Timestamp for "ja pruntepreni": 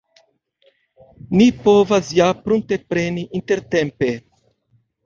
2.21-3.31